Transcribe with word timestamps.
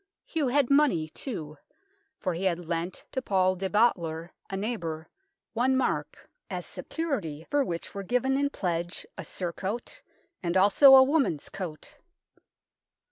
Hugh 0.25 0.47
had 0.47 0.71
money, 0.71 1.09
too, 1.09 1.59
for 2.17 2.33
he 2.33 2.45
had 2.45 2.67
lent 2.67 3.05
to 3.11 3.21
Paul 3.21 3.55
de 3.55 3.69
Botiller, 3.69 4.31
a 4.49 4.57
neighbour, 4.57 5.07
one 5.53 5.77
mark, 5.77 6.27
as 6.49 6.65
security 6.65 7.45
for 7.51 7.63
which 7.63 7.93
were 7.93 8.01
given 8.01 8.35
in 8.35 8.49
pledge 8.49 9.05
a 9.15 9.23
surcoat 9.23 10.01
and 10.41 10.57
also 10.57 10.95
a 10.95 11.03
woman's 11.03 11.49
coat. 11.49 11.97